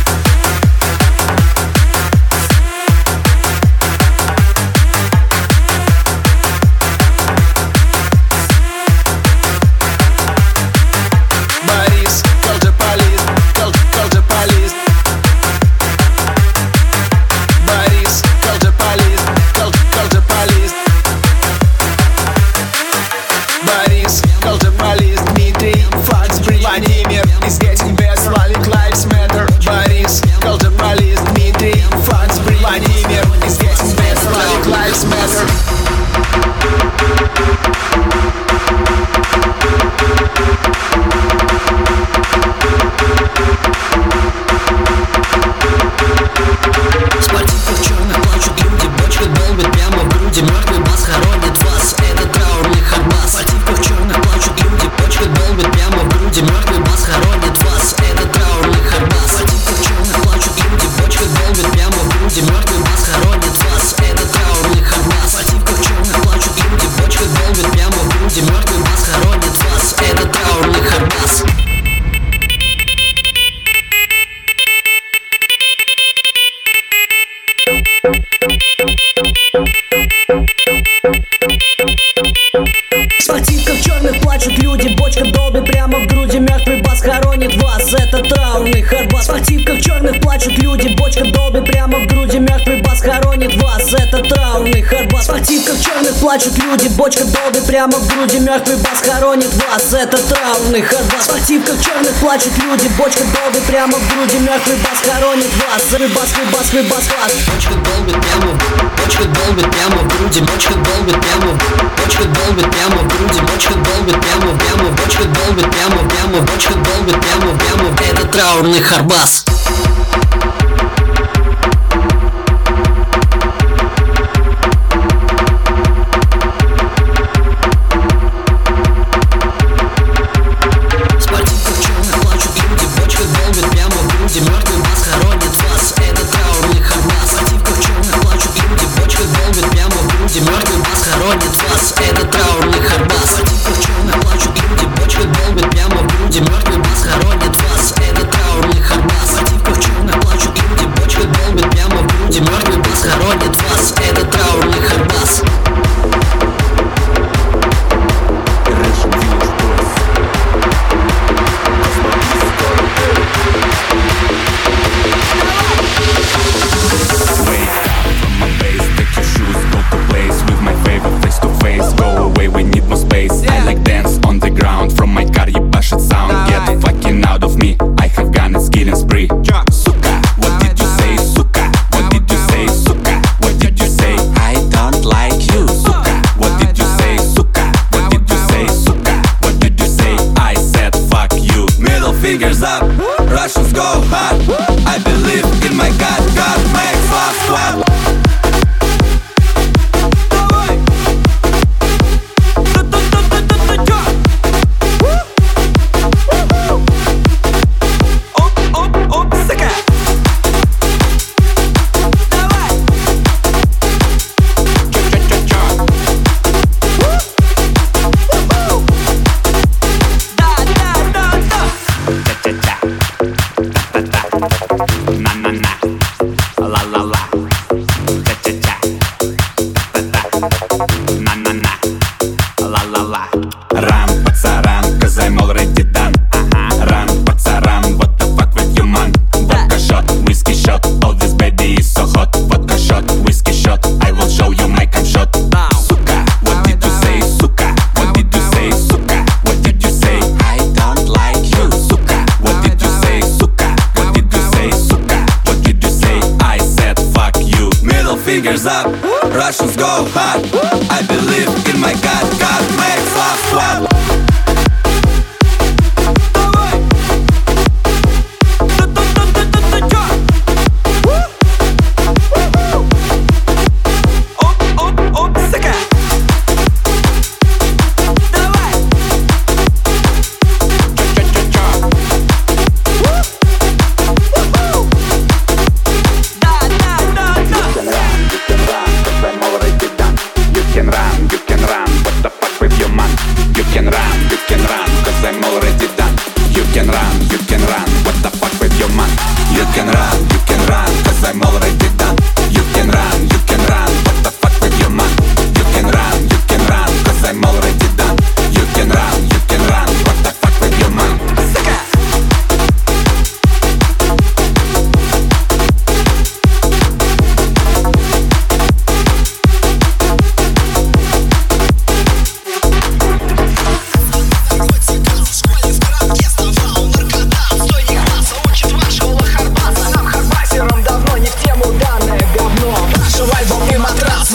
плачут 96.25 96.57
люди 96.57 96.89
Бочка 96.89 97.23
долды 97.25 97.61
прямо 97.67 97.99
в 97.99 98.09
груди 98.09 98.39
Мертвый 98.39 98.79
бас 98.79 99.03
хоронит 99.05 99.53
вас. 99.53 99.93
Это 99.93 100.17
траурный 100.17 100.81
хардбас 100.81 101.29
В 101.29 101.47
черных 101.47 102.15
плачут 102.19 102.53
люди 102.65 102.89
Бочка 102.97 103.25
долды 103.25 103.61
прямо 103.67 103.93
в 103.99 104.09
груди 104.09 104.39
Мертвый 104.39 104.77
бас 104.77 105.01
хоронит 105.05 105.53
вас. 105.61 105.93
Рыбас, 105.93 106.33
рыбас, 106.39 106.73
рыбас, 106.73 107.05
вас. 107.13 107.33
Бочка 107.45 107.75
долбит 107.75 108.17
прямо 108.25 108.59
Бочка 108.97 109.25
долбит 109.25 109.71
прямо 109.71 109.97
в 109.97 110.09
груди 110.17 110.41
Бочка 110.41 110.75
долбит 110.75 111.21
прямо 111.21 111.53
Бочка 111.99 112.25
долбит 112.25 112.71
прямо 112.73 112.97
в 112.97 113.09
груди 113.09 113.41
Бочка 113.41 113.75
долбит 113.75 114.21
прямо 114.25 114.59
прямо 114.59 114.91
Бочка 114.97 115.25
долбит 115.25 115.71
прямо 115.71 116.09
прямо 116.09 116.41
Бочка 116.41 116.73
долбит 116.73 117.21
прямо 117.21 117.59
прямо 117.59 117.91
Это 118.11 118.27
траурный 118.29 118.81
харбас. 118.81 119.45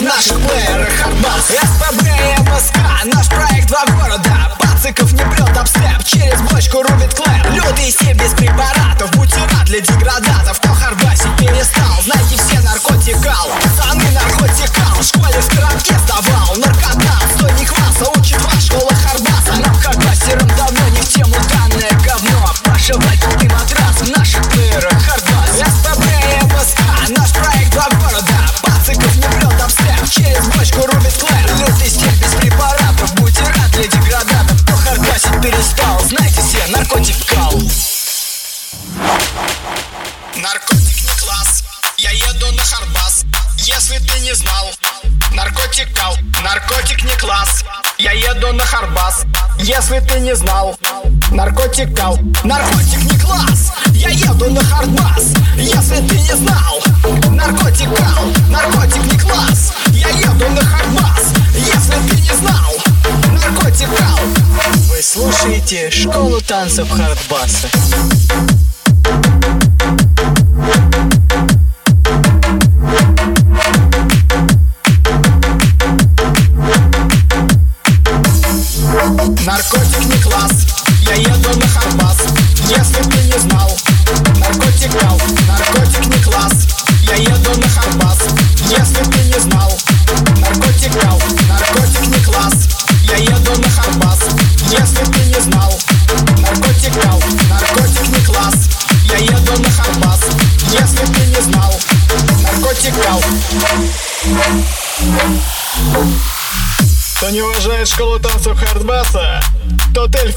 Наш 0.00 0.29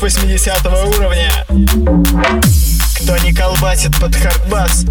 80 0.03 0.65
уровня. 0.65 1.31
Кто 2.97 3.17
не 3.19 3.33
колбасит 3.33 3.97
под 4.01 4.13
хардбас, 4.13 4.83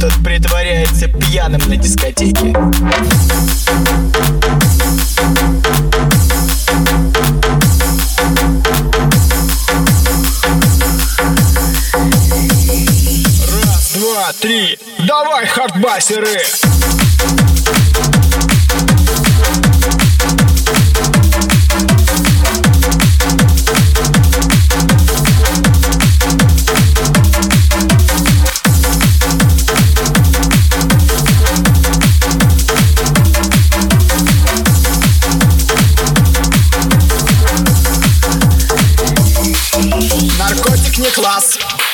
тот 0.00 0.12
притворяется 0.22 1.08
пьяным 1.08 1.60
на 1.68 1.76
дискотеке. 1.76 2.54
Раз, 13.64 13.92
два, 13.96 14.32
три, 14.40 14.78
давай 15.00 15.46
хардбасеры! 15.48 16.42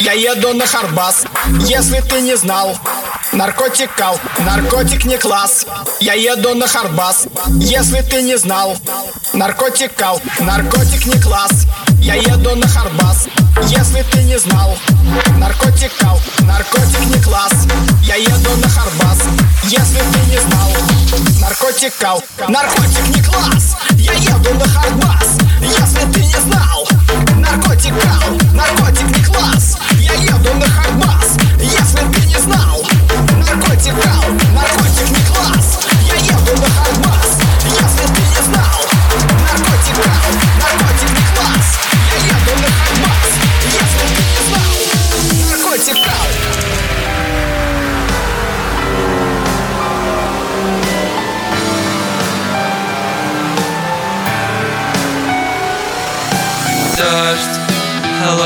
Я 0.06 0.12
еду 0.12 0.54
на 0.54 0.68
Харбас, 0.68 1.24
если 1.66 2.00
ты 2.00 2.20
не 2.20 2.36
знал. 2.36 2.78
Наркотикал, 3.32 4.20
наркотик 4.38 5.04
не 5.04 5.18
класс. 5.18 5.66
Я 5.98 6.12
еду 6.12 6.54
на 6.54 6.68
Харбас, 6.68 7.26
если 7.58 8.02
ты 8.02 8.22
не 8.22 8.38
знал. 8.38 8.76
Наркотикал, 9.32 10.22
наркотик 10.38 11.06
не 11.06 11.20
класс. 11.20 11.66
Я 11.98 12.14
еду 12.14 12.54
на 12.54 12.68
Харбас, 12.68 13.26
если 13.64 14.04
ты 14.12 14.22
не 14.22 14.38
знал. 14.38 14.78
Наркотикал, 15.38 16.20
наркотик 16.42 17.00
не 17.00 17.20
класс. 17.20 17.66
Я 18.02 18.14
еду 18.14 18.56
на 18.58 18.68
Харбас, 18.68 19.18
если 19.64 19.98
ты 19.98 20.30
не 20.30 20.38
знал. 20.38 20.72
Наркотикал, 21.40 22.22
наркотик 22.46 23.08
не 23.08 23.22
класс. 23.24 23.76
Я 23.96 24.12
еду 24.12 24.54
на 24.54 24.68
Харбас, 24.68 25.36
если 25.60 26.12
ты 26.12 26.20
не 26.20 26.40
знал. 26.42 26.86
Наркотикал, 27.38 28.38
наркотик 28.52 29.16
не 29.16 29.24
класс. 29.24 29.76
ahí 30.16 30.28
a 30.28 30.38
donde 30.38 30.65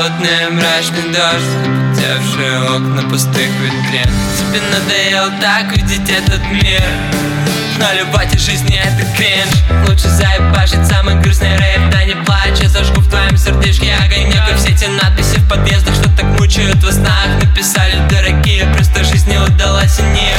холодный 0.01 0.49
мрачный 0.49 1.13
дождь 1.13 1.71
Запотевшие 1.93 2.59
окна 2.63 3.03
пустых 3.09 3.49
витрин. 3.61 4.09
Тебе 4.37 4.61
надоело 4.73 5.31
так 5.39 5.77
видеть 5.77 6.09
этот 6.09 6.41
мир 6.51 6.81
Но 7.77 7.85
любовь 7.93 8.33
и 8.33 8.37
жизнь 8.37 8.73
это 8.73 9.05
кринж. 9.15 9.87
Лучше 9.87 10.09
заебашить 10.09 10.85
самый 10.87 11.15
грустный 11.21 11.55
рейв 11.55 11.91
Да 11.91 12.03
не 12.03 12.15
плачь, 12.25 12.59
я 12.61 12.69
зажгу 12.69 13.01
в 13.01 13.09
твоем 13.09 13.37
сердечке 13.37 13.93
огонек 13.93 14.41
И 14.51 14.55
все 14.55 14.69
эти 14.69 14.85
надписи 14.85 15.37
в 15.37 15.47
подъездах, 15.47 15.93
что 15.93 16.09
так 16.15 16.25
мучают 16.39 16.83
во 16.83 16.91
снах. 16.91 17.27
Написали 17.43 17.95
дорогие, 18.09 18.65
просто 18.73 19.03
жизнь 19.03 19.29
не 19.29 19.37
удалась 19.37 19.99
и 19.99 20.03
не. 20.03 20.33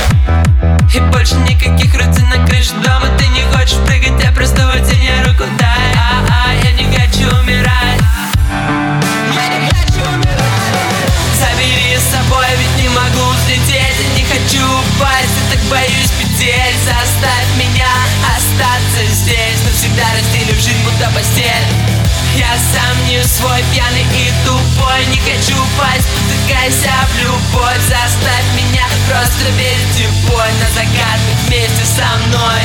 И 0.93 1.01
больше 1.13 1.35
никаких 1.37 1.95
рутин 1.95 2.29
на 2.29 2.45
крыше 2.47 2.73
дома 2.85 3.07
Ты 3.17 3.27
не 3.29 3.43
хочешь 3.55 3.79
прыгать, 3.87 4.23
я 4.25 4.33
просто 4.33 4.67
вытяни 4.67 5.11
руку, 5.25 5.45
дай 5.59 5.95
А-а, 5.95 6.53
я 6.65 6.73
не 6.73 6.85
хочу 6.85 7.29
умирать. 7.41 7.92
Боюсь 15.73 16.13
петель 16.21 16.77
Заставь 16.85 17.49
меня 17.57 17.89
остаться 18.29 19.03
здесь. 19.09 19.61
Навсегда 19.65 20.05
разделив 20.13 20.61
жизнь, 20.61 20.83
будто 20.85 21.11
постель. 21.15 21.67
Я 22.37 22.53
сам 22.73 22.95
не 23.09 23.23
свой, 23.25 23.65
пьяный 23.73 24.07
и 24.13 24.33
тупой. 24.45 25.07
Не 25.07 25.19
хочу 25.25 25.57
упасть, 25.57 26.09
потыкайся 26.13 26.93
в 27.09 27.23
любовь. 27.25 27.81
Заставь 27.89 28.49
меня 28.55 28.85
просто 29.09 29.49
верить 29.57 30.09
в 30.09 30.31
бой 30.31 30.51
На 30.61 30.69
закаты 30.77 31.31
вместе 31.47 31.85
со 31.97 32.09
мной. 32.27 32.63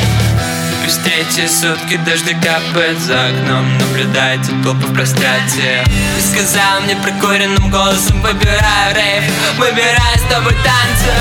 Пусть 0.83 1.03
третьи 1.03 1.47
сутки 1.47 1.97
дожди 2.05 2.33
капает 2.33 2.99
за 2.99 3.27
окном. 3.27 3.77
Наблюдайте 3.77 4.51
толпы 4.63 4.87
в 4.87 4.93
прострации 4.93 5.83
Ты 5.85 6.21
сказал 6.31 6.81
мне 6.81 6.95
прокуренным 6.95 7.69
голосом 7.69 8.21
Выбираю 8.21 8.95
рейв, 8.95 9.23
выбираю 9.57 10.17
с 10.17 10.31
тобой 10.31 10.53
танцы. 10.63 11.11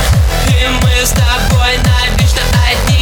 И 0.45 0.45
мы 0.64 1.04
с 1.04 1.10
тобой 1.10 1.76
навечно 1.84 2.40
одни 2.70 2.95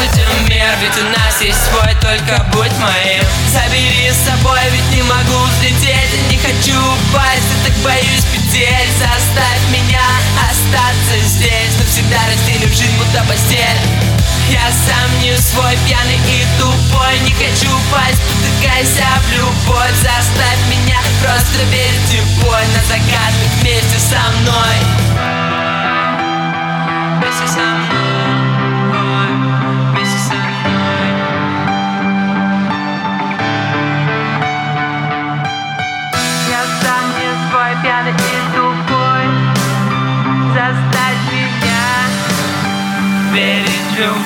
забудем 0.00 0.48
мир 0.48 0.70
Ведь 0.80 0.98
у 0.98 1.08
нас 1.08 1.40
есть 1.40 1.58
свой, 1.66 1.94
только 2.00 2.42
будь 2.52 2.72
моим. 2.78 3.24
Забери 3.52 4.10
с 4.10 4.26
собой, 4.26 4.60
ведь 4.70 4.96
не 4.96 5.02
могу 5.02 5.38
взлететь 5.46 6.30
не 6.30 6.38
хочу 6.38 6.76
упасть, 6.76 7.48
я 7.50 7.68
так 7.68 7.76
боюсь 7.82 8.24
петель 8.32 8.88
Заставь 8.98 9.62
меня 9.70 10.02
остаться 10.48 11.18
здесь 11.26 11.76
Навсегда 11.78 12.18
разделив 12.30 12.70
жизнь, 12.70 12.96
будто 12.98 13.24
постель. 13.24 13.80
Я 14.48 14.66
сам 14.86 15.20
не 15.20 15.36
свой, 15.36 15.76
пьяный 15.86 16.18
и 16.26 16.44
тупой 16.58 17.18
Не 17.20 17.32
хочу 17.32 17.68
упасть, 17.70 18.20
потыкайся 18.28 19.06
в 19.26 19.32
любовь. 19.32 19.94
Заставь 20.02 20.60
меня 20.68 20.98
просто 21.22 21.62
верить 21.70 22.20
в 22.20 22.44
бой 22.44 22.62
На 22.74 22.82
закаты 22.88 23.46
вместе 23.60 23.98
со 23.98 24.20
мной. 24.38 24.76
Вместе 27.18 27.46
со 27.46 27.60
мной 27.60 28.59
верить 43.32 43.70
в 43.92 43.98
любовь. 43.98 44.20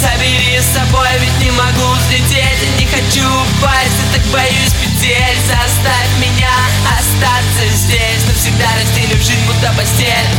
Забери 0.00 0.58
с 0.58 0.66
собой, 0.74 1.08
ведь 1.20 1.38
не 1.44 1.50
могу 1.50 1.94
взлететь 1.94 2.50
не 2.78 2.86
хочу 2.86 3.26
упасть, 3.26 3.98
я 4.00 4.18
так 4.18 4.26
боюсь 4.32 4.72
петель 4.80 5.38
Заставь 5.46 6.10
меня 6.18 6.52
остаться 6.96 7.68
здесь 7.76 8.24
Навсегда 8.26 8.66
разделив 8.80 9.22
жизнь, 9.22 9.44
будто 9.46 9.72
постель. 9.76 10.30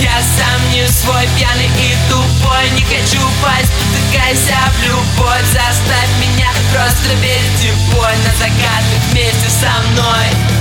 Я 0.00 0.14
сам 0.36 0.70
не 0.72 0.86
свой, 0.86 1.28
пьяный 1.36 1.66
и 1.66 1.96
тупой 2.08 2.70
Не 2.76 2.82
хочу 2.82 3.18
упасть, 3.18 3.72
потыкайся 3.72 4.58
в 4.72 4.82
любовь. 4.86 5.46
Заставь 5.52 6.12
меня 6.20 6.50
просто 6.72 7.14
верить 7.20 7.72
в 7.72 7.94
бой 7.94 8.14
На 8.24 8.32
закаты 8.38 8.94
вместе 9.10 9.48
со 9.48 9.72
мной 9.90 10.51